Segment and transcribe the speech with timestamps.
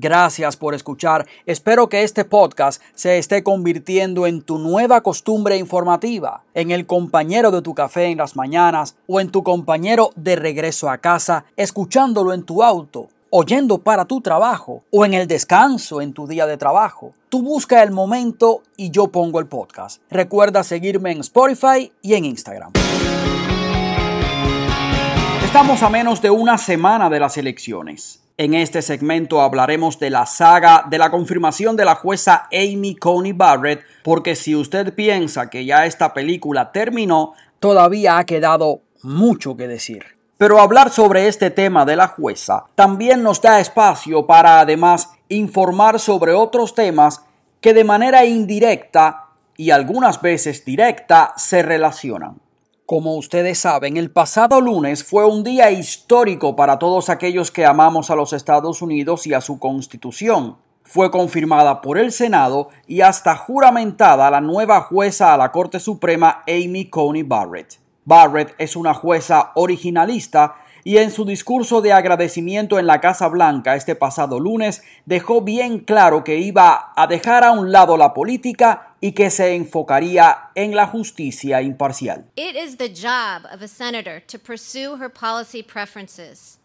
[0.00, 1.26] Gracias por escuchar.
[1.44, 7.50] Espero que este podcast se esté convirtiendo en tu nueva costumbre informativa, en el compañero
[7.50, 12.32] de tu café en las mañanas o en tu compañero de regreso a casa, escuchándolo
[12.32, 16.56] en tu auto, oyendo para tu trabajo o en el descanso en tu día de
[16.56, 17.12] trabajo.
[17.28, 20.00] Tú busca el momento y yo pongo el podcast.
[20.10, 22.70] Recuerda seguirme en Spotify y en Instagram.
[25.44, 28.27] Estamos a menos de una semana de las elecciones.
[28.40, 33.32] En este segmento hablaremos de la saga de la confirmación de la jueza Amy Coney
[33.32, 39.66] Barrett, porque si usted piensa que ya esta película terminó, todavía ha quedado mucho que
[39.66, 40.04] decir.
[40.36, 45.98] Pero hablar sobre este tema de la jueza también nos da espacio para además informar
[45.98, 47.24] sobre otros temas
[47.60, 52.36] que de manera indirecta y algunas veces directa se relacionan.
[52.88, 58.10] Como ustedes saben, el pasado lunes fue un día histórico para todos aquellos que amamos
[58.10, 60.56] a los Estados Unidos y a su constitución.
[60.84, 66.42] Fue confirmada por el Senado y hasta juramentada la nueva jueza a la Corte Suprema
[66.48, 67.78] Amy Coney Barrett.
[68.06, 73.76] Barrett es una jueza originalista y en su discurso de agradecimiento en la Casa Blanca
[73.76, 78.87] este pasado lunes dejó bien claro que iba a dejar a un lado la política
[79.00, 82.24] y que se enfocaría en la justicia imparcial.
[82.36, 86.58] It is the job of a senator to pursue her policy preferences.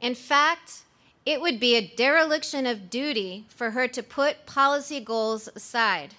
[0.00, 0.82] In fact,
[1.24, 6.14] it would be a dereliction of duty for her to put policy goals aside.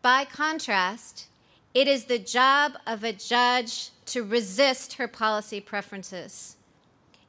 [0.00, 1.26] By contrast,
[1.74, 6.56] it is the job of a judge to resist her policy preferences.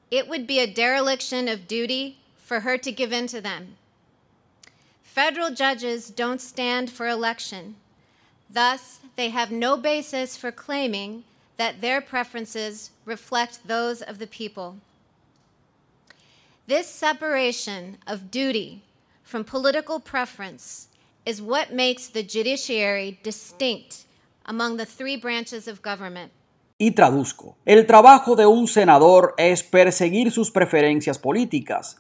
[0.09, 3.75] It would be a dereliction of duty for her to give in to them.
[5.13, 7.75] Federal judges don't stand for election.
[8.49, 11.25] Thus, they have no basis for claiming
[11.57, 14.77] that their preferences reflect those of the people.
[16.65, 18.83] This separation of duty
[19.21, 20.87] from political preference
[21.25, 24.05] is what makes the judiciary distinct
[24.45, 26.31] among the three branches of government.
[26.79, 31.97] Y traduzco, el trabajo de un senador es perseguir sus preferencias políticas.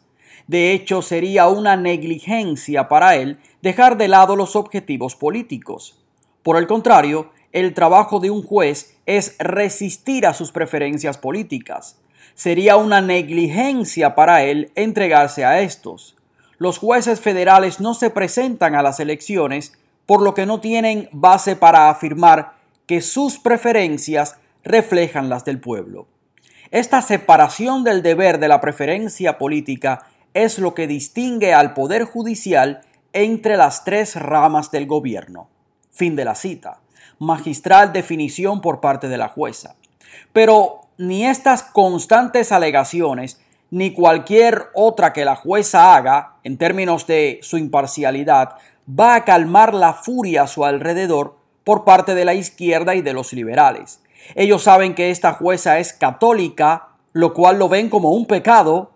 [0.47, 5.97] De hecho, sería una negligencia para él dejar de lado los objetivos políticos.
[6.43, 11.97] Por el contrario, el trabajo de un juez es resistir a sus preferencias políticas.
[12.33, 16.15] Sería una negligencia para él entregarse a estos.
[16.57, 19.73] Los jueces federales no se presentan a las elecciones,
[20.05, 22.53] por lo que no tienen base para afirmar
[22.85, 26.07] que sus preferencias reflejan las del pueblo.
[26.71, 32.81] Esta separación del deber de la preferencia política es lo que distingue al Poder Judicial
[33.13, 35.49] entre las tres ramas del gobierno.
[35.91, 36.79] Fin de la cita.
[37.19, 39.75] Magistral definición por parte de la jueza.
[40.33, 47.39] Pero ni estas constantes alegaciones, ni cualquier otra que la jueza haga, en términos de
[47.41, 48.55] su imparcialidad,
[48.87, 53.13] va a calmar la furia a su alrededor por parte de la izquierda y de
[53.13, 54.01] los liberales.
[54.35, 58.91] Ellos saben que esta jueza es católica, lo cual lo ven como un pecado,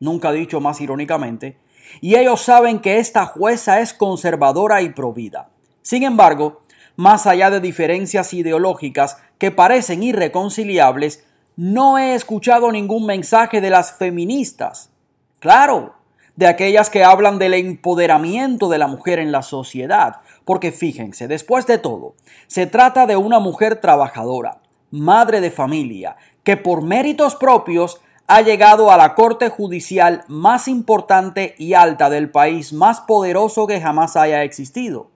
[0.00, 1.58] nunca dicho más irónicamente,
[2.00, 5.50] y ellos saben que esta jueza es conservadora y provida.
[5.82, 6.62] Sin embargo,
[6.96, 11.24] más allá de diferencias ideológicas que parecen irreconciliables,
[11.56, 14.90] no he escuchado ningún mensaje de las feministas.
[15.38, 15.94] Claro,
[16.36, 21.66] de aquellas que hablan del empoderamiento de la mujer en la sociedad, porque fíjense, después
[21.66, 22.14] de todo,
[22.46, 24.58] se trata de una mujer trabajadora,
[24.90, 31.56] madre de familia, que por méritos propios ha llegado a la corte judicial más importante
[31.58, 35.10] y alta del país, más poderoso que jamás haya existido.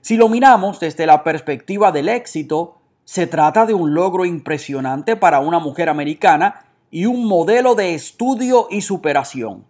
[0.00, 5.40] Si lo miramos desde la perspectiva del éxito, se trata de un logro impresionante para
[5.40, 9.64] una mujer americana y un modelo de estudio y superación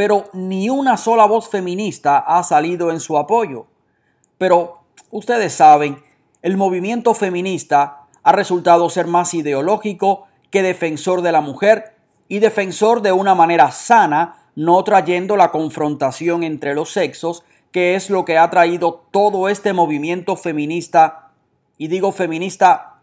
[0.00, 3.66] pero ni una sola voz feminista ha salido en su apoyo.
[4.38, 4.78] Pero
[5.10, 6.02] ustedes saben,
[6.40, 11.94] el movimiento feminista ha resultado ser más ideológico que defensor de la mujer
[12.28, 18.10] y defensor de una manera sana, no trayendo la confrontación entre los sexos, que es
[18.10, 21.30] lo que ha traído todo este movimiento feminista,
[21.78, 23.00] y digo feminista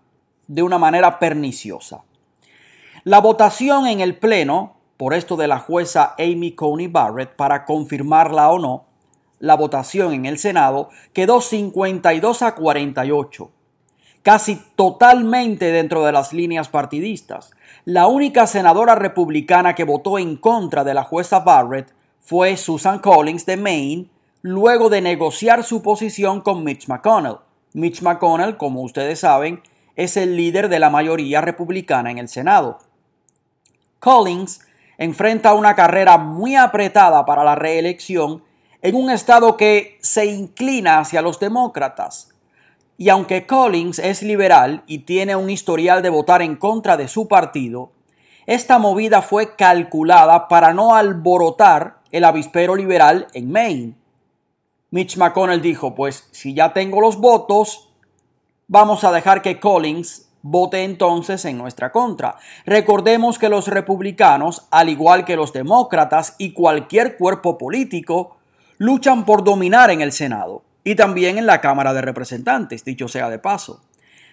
[0.48, 2.04] de una manera perniciosa.
[3.04, 8.50] La votación en el Pleno por esto de la jueza Amy Coney Barrett para confirmarla
[8.50, 8.86] o no,
[9.40, 13.52] la votación en el Senado quedó 52 a 48,
[14.28, 17.52] casi totalmente dentro de las líneas partidistas.
[17.86, 23.46] La única senadora republicana que votó en contra de la jueza Barrett fue Susan Collins
[23.46, 24.10] de Maine,
[24.42, 27.38] luego de negociar su posición con Mitch McConnell.
[27.72, 29.62] Mitch McConnell, como ustedes saben,
[29.96, 32.80] es el líder de la mayoría republicana en el Senado.
[34.00, 34.60] Collins
[34.98, 38.44] enfrenta una carrera muy apretada para la reelección
[38.82, 42.34] en un estado que se inclina hacia los demócratas.
[42.98, 47.28] Y aunque Collins es liberal y tiene un historial de votar en contra de su
[47.28, 47.92] partido,
[48.48, 53.94] esta movida fue calculada para no alborotar el avispero liberal en Maine.
[54.90, 57.90] Mitch McConnell dijo, pues si ya tengo los votos,
[58.68, 62.38] vamos a dejar que Collins vote entonces en nuestra contra.
[62.66, 68.38] Recordemos que los republicanos, al igual que los demócratas y cualquier cuerpo político,
[68.78, 73.30] luchan por dominar en el Senado y también en la Cámara de Representantes, dicho sea
[73.30, 73.82] de paso.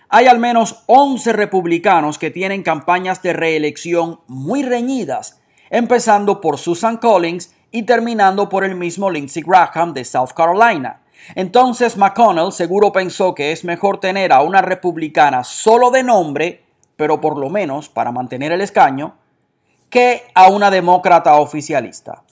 [0.08, 6.98] Hay al menos 11 republicanos que tienen campañas de reelección muy reñidas, empezando por Susan
[6.98, 11.00] Collins y terminando por el mismo Lindsey Graham de South Carolina.
[11.34, 16.62] Entonces McConnell seguro pensó que es mejor tener a una republicana solo de nombre,
[16.94, 19.16] pero por lo menos para mantener el escaño,
[19.90, 22.22] que a una demócrata oficialista.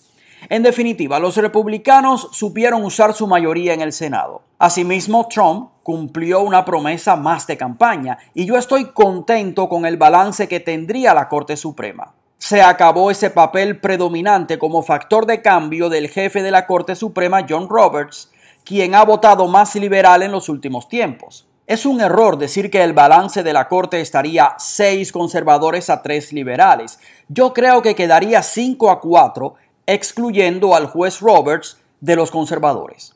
[0.49, 4.43] En definitiva, los republicanos supieron usar su mayoría en el Senado.
[4.59, 10.49] Asimismo, Trump cumplió una promesa más de campaña y yo estoy contento con el balance
[10.49, 12.15] que tendría la Corte Suprema.
[12.39, 17.47] Se acabó ese papel predominante como factor de cambio del jefe de la Corte Suprema,
[17.49, 18.33] John Roberts,
[18.65, 21.47] quien ha votado más liberal en los últimos tiempos.
[21.69, 26.33] Es un error decir que el balance de la Corte estaría seis conservadores a tres
[26.33, 26.99] liberales.
[27.29, 29.55] Yo creo que quedaría 5 a 4
[29.87, 33.15] excluyendo al juez Roberts de los conservadores.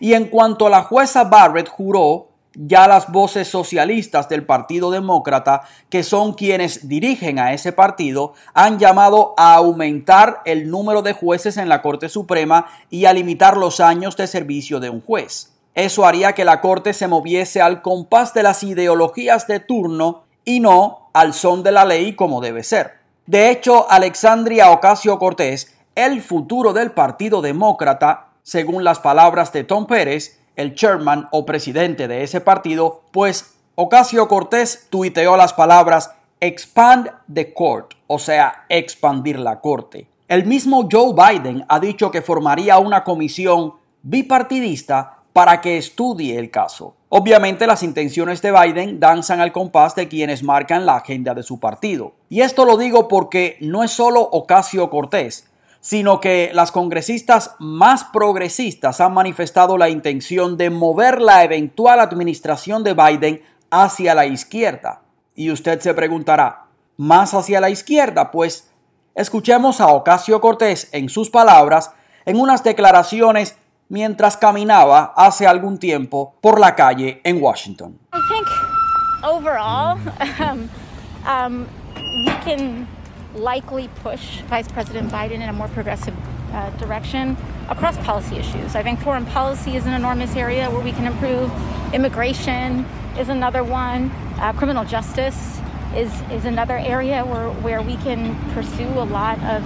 [0.00, 5.62] Y en cuanto a la jueza Barrett juró, ya las voces socialistas del Partido Demócrata,
[5.90, 11.58] que son quienes dirigen a ese partido, han llamado a aumentar el número de jueces
[11.58, 15.52] en la Corte Suprema y a limitar los años de servicio de un juez.
[15.74, 20.60] Eso haría que la Corte se moviese al compás de las ideologías de turno y
[20.60, 22.94] no al son de la ley como debe ser.
[23.26, 29.86] De hecho, Alexandria Ocasio Cortés el futuro del Partido Demócrata, según las palabras de Tom
[29.86, 37.10] Pérez, el chairman o presidente de ese partido, pues Ocasio Cortés tuiteó las palabras expand
[37.32, 40.08] the court, o sea, expandir la corte.
[40.28, 46.50] El mismo Joe Biden ha dicho que formaría una comisión bipartidista para que estudie el
[46.50, 46.94] caso.
[47.08, 51.58] Obviamente las intenciones de Biden danzan al compás de quienes marcan la agenda de su
[51.58, 52.12] partido.
[52.28, 55.48] Y esto lo digo porque no es solo Ocasio Cortés,
[55.86, 62.82] sino que las congresistas más progresistas han manifestado la intención de mover la eventual administración
[62.82, 65.02] de Biden hacia la izquierda.
[65.36, 66.64] Y usted se preguntará,
[66.96, 68.32] ¿más hacia la izquierda?
[68.32, 68.68] Pues
[69.14, 71.92] escuchemos a Ocasio Cortés en sus palabras
[72.24, 73.56] en unas declaraciones
[73.88, 77.96] mientras caminaba hace algún tiempo por la calle en Washington.
[78.12, 78.48] I think
[79.22, 79.96] overall,
[80.40, 80.68] um,
[81.28, 81.66] um,
[83.36, 86.14] likely push Vice President Biden in a more progressive
[86.52, 87.36] uh, direction
[87.68, 88.74] across policy issues.
[88.74, 91.50] I think foreign policy is an enormous area where we can improve.
[91.92, 92.84] Immigration
[93.18, 94.10] is another one.
[94.38, 95.58] Uh, criminal justice
[95.94, 99.62] is, is another area where, where we can pursue a lot of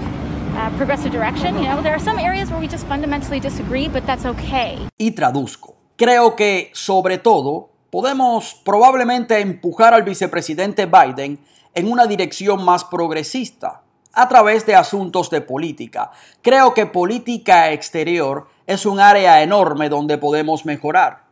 [0.57, 1.57] uh, progressive direction.
[1.57, 4.79] You know, there are some areas where we just fundamentally disagree, but that's okay.
[4.99, 5.75] Y traduzco.
[5.97, 11.39] Creo que, sobre todo, podemos probablemente empujar al vicepresidente Biden
[11.75, 16.11] en una dirección más progresista a través de asuntos de política.
[16.43, 21.25] Creo que política exterior es un área enorme donde podemos mejorar.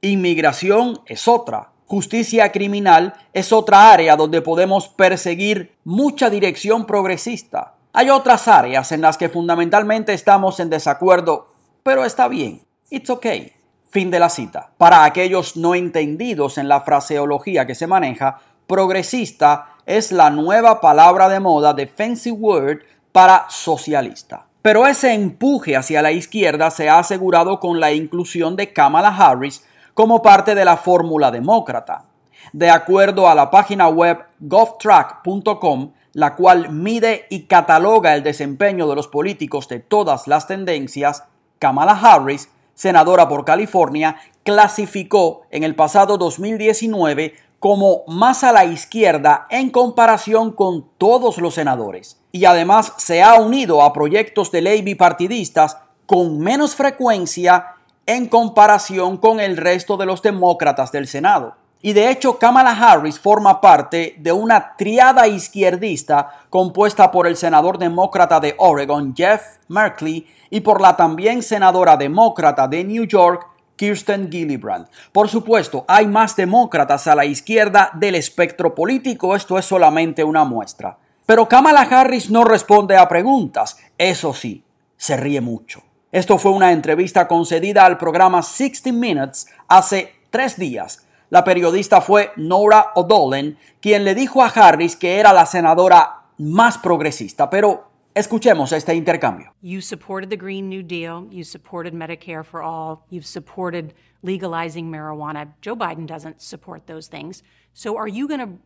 [0.00, 1.70] Inmigración es otra.
[1.86, 7.74] Justicia criminal es otra área donde podemos perseguir mucha dirección progresista.
[7.92, 11.48] Hay otras áreas en las que fundamentalmente estamos en desacuerdo,
[11.82, 12.62] pero está bien.
[12.90, 13.52] It's okay.
[13.90, 14.72] Fin de la cita.
[14.76, 21.28] Para aquellos no entendidos en la fraseología que se maneja, progresista es la nueva palabra
[21.28, 22.78] de moda de fancy word
[23.12, 24.46] para socialista.
[24.62, 29.64] Pero ese empuje hacia la izquierda se ha asegurado con la inclusión de Kamala Harris
[29.92, 32.04] como parte de la fórmula demócrata.
[32.52, 38.96] De acuerdo a la página web govtrack.com, la cual mide y cataloga el desempeño de
[38.96, 41.24] los políticos de todas las tendencias,
[41.58, 47.34] Kamala Harris, senadora por California, clasificó en el pasado 2019
[47.64, 52.20] como más a la izquierda en comparación con todos los senadores.
[52.30, 59.16] Y además se ha unido a proyectos de ley bipartidistas con menos frecuencia en comparación
[59.16, 61.54] con el resto de los demócratas del Senado.
[61.80, 67.78] Y de hecho, Kamala Harris forma parte de una triada izquierdista compuesta por el senador
[67.78, 74.30] demócrata de Oregon, Jeff Merkley, y por la también senadora demócrata de New York, Kirsten
[74.30, 74.88] Gillibrand.
[75.12, 80.44] Por supuesto, hay más demócratas a la izquierda del espectro político, esto es solamente una
[80.44, 80.98] muestra.
[81.26, 84.64] Pero Kamala Harris no responde a preguntas, eso sí,
[84.96, 85.82] se ríe mucho.
[86.12, 91.06] Esto fue una entrevista concedida al programa 60 Minutes hace tres días.
[91.30, 96.78] La periodista fue Nora O'Dolan, quien le dijo a Harris que era la senadora más
[96.78, 99.52] progresista, pero escuchemos este intercambio.
[99.60, 105.52] You supported the Green New Deal, you supported Medicare for all, you've supported legalizing marijuana.
[105.60, 107.42] Joe Biden doesn't support those things.
[107.72, 108.58] So are you going to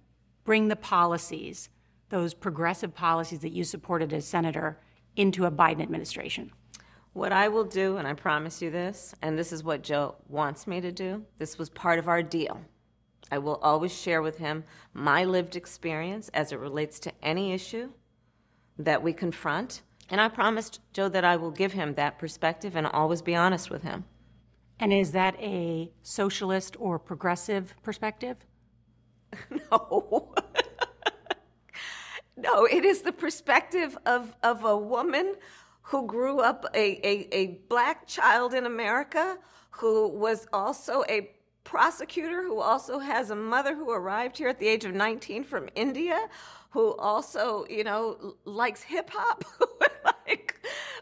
[0.45, 1.71] bring the policies,
[2.11, 4.79] those progressive policies that you supported as senator,
[5.17, 6.53] into a Biden administration?
[7.15, 10.67] What I will do, and I promise you this, and this is what Joe wants
[10.67, 12.61] me to do, this was part of our deal.
[13.31, 17.91] I will always share with him my lived experience as it relates to any issue
[18.79, 19.83] that we confront.
[20.09, 23.71] And I promised Joe that I will give him that perspective and always be honest
[23.71, 24.05] with him.
[24.81, 28.37] And is that a socialist or progressive perspective?
[29.71, 30.35] No.
[32.37, 35.35] no, it is the perspective of, of a woman
[35.83, 39.37] who grew up a, a, a black child in America,
[39.73, 41.31] who was also a
[41.69, 45.69] prosecutor, who also has a mother who arrived here at the age of 19 from
[45.75, 46.19] India,
[46.71, 49.45] who also, you know, likes hip hop.
[50.27, 50.55] like,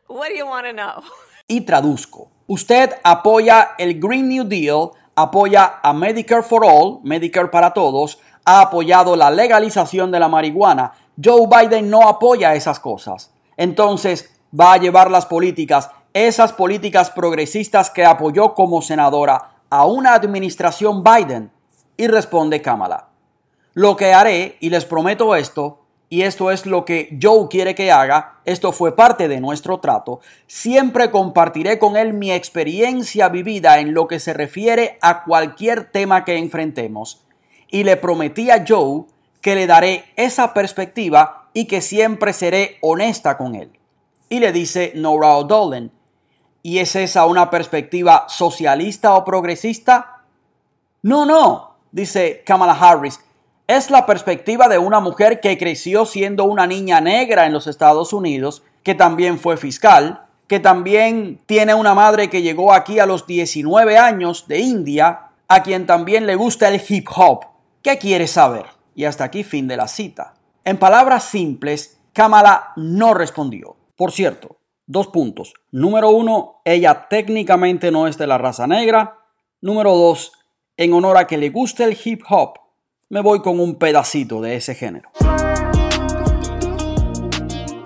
[0.08, 1.02] what do you want to know?
[1.48, 2.30] Y traduzco.
[2.48, 8.62] Usted apoya el Green New Deal, apoya a Medicare for All, Medicare para todos, ha
[8.62, 10.92] apoyado la legalización de la marihuana.
[11.16, 13.30] Joe Biden no apoya esas cosas.
[13.56, 20.14] Entonces, va a llevar las políticas, esas políticas progresistas que apoyó como senadora a una
[20.14, 21.50] administración Biden?
[21.96, 23.08] Y responde Kamala.
[23.74, 27.90] Lo que haré, y les prometo esto, y esto es lo que Joe quiere que
[27.90, 33.92] haga, esto fue parte de nuestro trato, siempre compartiré con él mi experiencia vivida en
[33.92, 37.24] lo que se refiere a cualquier tema que enfrentemos.
[37.68, 39.04] Y le prometí a Joe
[39.40, 43.70] que le daré esa perspectiva y que siempre seré honesta con él.
[44.28, 45.90] Y le dice Nora O'Dolan,
[46.66, 50.24] ¿y es esa una perspectiva socialista o progresista?
[51.00, 53.20] No, no, dice Kamala Harris,
[53.68, 58.12] es la perspectiva de una mujer que creció siendo una niña negra en los Estados
[58.12, 63.28] Unidos, que también fue fiscal, que también tiene una madre que llegó aquí a los
[63.28, 67.44] 19 años de India, a quien también le gusta el hip hop.
[67.80, 68.66] ¿Qué quiere saber?
[68.96, 70.34] Y hasta aquí fin de la cita.
[70.64, 73.76] En palabras simples, Kamala no respondió.
[73.94, 74.56] Por cierto,
[74.86, 75.54] dos puntos.
[75.70, 79.18] Número uno, ella técnicamente no es de la raza negra.
[79.60, 80.32] Número dos,
[80.76, 82.58] en honor a que le guste el hip hop,
[83.08, 85.10] me voy con un pedacito de ese género.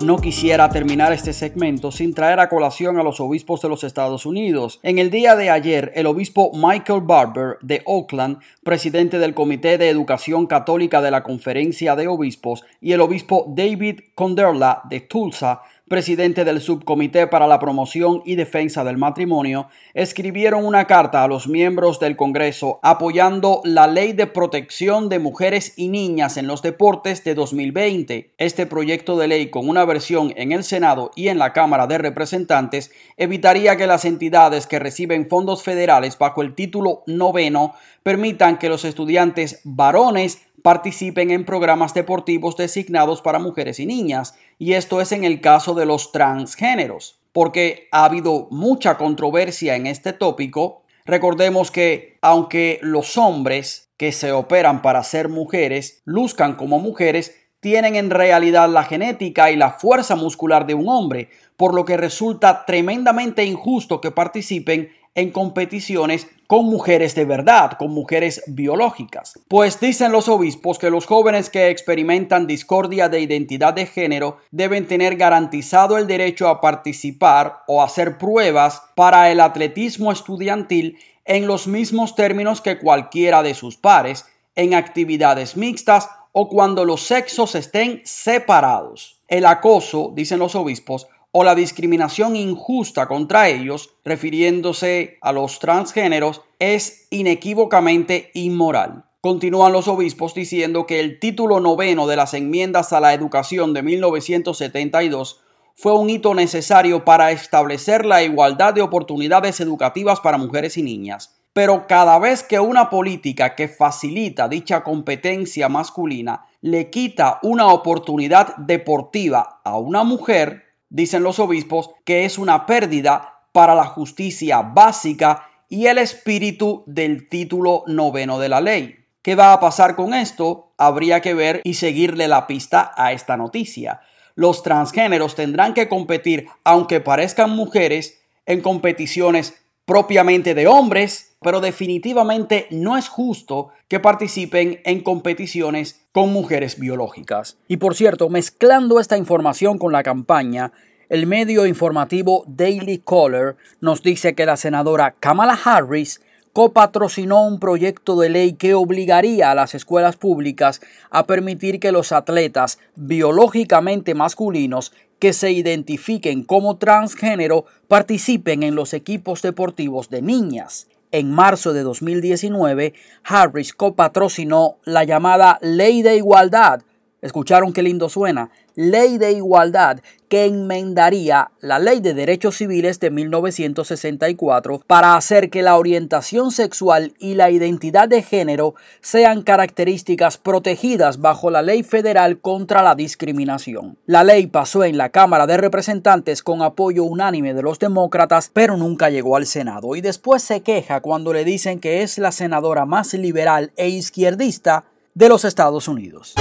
[0.03, 4.25] No quisiera terminar este segmento sin traer a colación a los obispos de los Estados
[4.25, 4.79] Unidos.
[4.81, 9.89] En el día de ayer, el obispo Michael Barber de Oakland, presidente del Comité de
[9.89, 16.45] Educación Católica de la Conferencia de Obispos, y el obispo David Conderla de Tulsa presidente
[16.45, 21.99] del Subcomité para la Promoción y Defensa del Matrimonio, escribieron una carta a los miembros
[21.99, 27.35] del Congreso apoyando la Ley de Protección de Mujeres y Niñas en los Deportes de
[27.35, 28.33] 2020.
[28.37, 31.97] Este proyecto de ley, con una versión en el Senado y en la Cámara de
[31.97, 38.69] Representantes, evitaría que las entidades que reciben fondos federales bajo el título noveno permitan que
[38.69, 45.11] los estudiantes varones participen en programas deportivos designados para mujeres y niñas, y esto es
[45.11, 50.83] en el caso de los transgéneros, porque ha habido mucha controversia en este tópico.
[51.05, 57.95] Recordemos que aunque los hombres que se operan para ser mujeres luzcan como mujeres, tienen
[57.95, 62.65] en realidad la genética y la fuerza muscular de un hombre, por lo que resulta
[62.65, 69.39] tremendamente injusto que participen en competiciones con mujeres de verdad, con mujeres biológicas.
[69.47, 74.87] Pues dicen los obispos que los jóvenes que experimentan discordia de identidad de género deben
[74.87, 81.67] tener garantizado el derecho a participar o hacer pruebas para el atletismo estudiantil en los
[81.67, 84.25] mismos términos que cualquiera de sus pares,
[84.55, 89.21] en actividades mixtas o cuando los sexos estén separados.
[89.27, 96.41] El acoso, dicen los obispos, o la discriminación injusta contra ellos, refiriéndose a los transgéneros,
[96.59, 99.05] es inequívocamente inmoral.
[99.21, 103.83] Continúan los obispos diciendo que el título noveno de las enmiendas a la educación de
[103.83, 105.41] 1972
[105.75, 111.35] fue un hito necesario para establecer la igualdad de oportunidades educativas para mujeres y niñas.
[111.53, 118.55] Pero cada vez que una política que facilita dicha competencia masculina le quita una oportunidad
[118.57, 125.47] deportiva a una mujer, dicen los obispos, que es una pérdida para la justicia básica
[125.67, 128.97] y el espíritu del título noveno de la ley.
[129.23, 130.71] ¿Qué va a pasar con esto?
[130.77, 134.01] habría que ver y seguirle la pista a esta noticia.
[134.33, 142.67] Los transgéneros tendrán que competir, aunque parezcan mujeres, en competiciones propiamente de hombres, pero definitivamente
[142.69, 147.57] no es justo que participen en competiciones con mujeres biológicas.
[147.67, 150.71] Y por cierto, mezclando esta información con la campaña,
[151.09, 156.21] el medio informativo Daily Caller nos dice que la senadora Kamala Harris
[156.53, 160.79] copatrocinó un proyecto de ley que obligaría a las escuelas públicas
[161.09, 168.93] a permitir que los atletas biológicamente masculinos que se identifiquen como transgénero participen en los
[168.93, 170.87] equipos deportivos de niñas.
[171.13, 172.93] En marzo de 2019,
[173.25, 176.83] Harris copatrocinó la llamada Ley de Igualdad.
[177.21, 178.49] ¿Escucharon qué lindo suena?
[178.75, 179.99] Ley de igualdad
[180.31, 187.13] que enmendaría la Ley de Derechos Civiles de 1964 para hacer que la orientación sexual
[187.19, 193.97] y la identidad de género sean características protegidas bajo la Ley Federal contra la Discriminación.
[194.05, 198.77] La ley pasó en la Cámara de Representantes con apoyo unánime de los demócratas, pero
[198.77, 202.85] nunca llegó al Senado y después se queja cuando le dicen que es la senadora
[202.85, 206.35] más liberal e izquierdista de los Estados Unidos.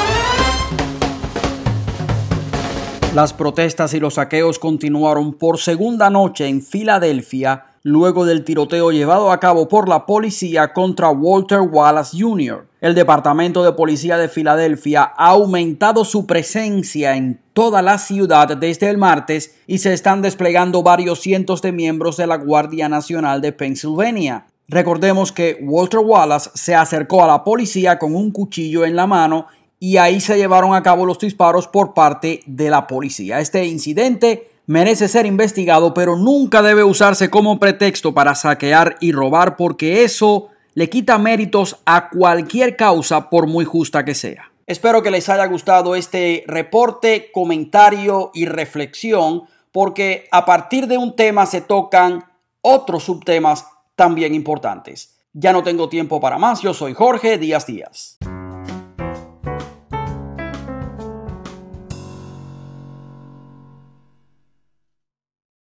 [3.15, 9.33] Las protestas y los saqueos continuaron por segunda noche en Filadelfia luego del tiroteo llevado
[9.33, 12.69] a cabo por la policía contra Walter Wallace Jr.
[12.81, 18.89] El Departamento de Policía de Filadelfia ha aumentado su presencia en toda la ciudad desde
[18.89, 23.51] el martes y se están desplegando varios cientos de miembros de la Guardia Nacional de
[23.51, 24.47] Pennsylvania.
[24.69, 29.49] Recordemos que Walter Wallace se acercó a la policía con un cuchillo en la mano
[29.81, 33.41] y ahí se llevaron a cabo los disparos por parte de la policía.
[33.41, 39.57] Este incidente merece ser investigado, pero nunca debe usarse como pretexto para saquear y robar
[39.57, 44.53] porque eso le quita méritos a cualquier causa por muy justa que sea.
[44.67, 51.17] Espero que les haya gustado este reporte, comentario y reflexión porque a partir de un
[51.17, 52.25] tema se tocan
[52.61, 53.67] otros subtemas
[53.97, 55.17] también importantes.
[55.33, 58.19] Ya no tengo tiempo para más, yo soy Jorge Díaz Díaz.